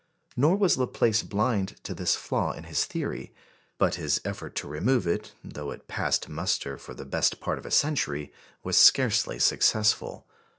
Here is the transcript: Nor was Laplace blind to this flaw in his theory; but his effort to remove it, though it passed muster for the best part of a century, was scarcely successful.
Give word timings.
Nor 0.35 0.55
was 0.55 0.79
Laplace 0.79 1.21
blind 1.21 1.75
to 1.83 1.93
this 1.93 2.15
flaw 2.15 2.53
in 2.53 2.63
his 2.63 2.85
theory; 2.85 3.35
but 3.77 3.93
his 4.01 4.19
effort 4.25 4.55
to 4.55 4.67
remove 4.67 5.05
it, 5.05 5.33
though 5.43 5.69
it 5.69 5.87
passed 5.87 6.27
muster 6.27 6.75
for 6.79 6.95
the 6.95 7.05
best 7.05 7.39
part 7.39 7.59
of 7.59 7.67
a 7.67 7.69
century, 7.69 8.33
was 8.63 8.77
scarcely 8.77 9.37
successful. 9.37 10.25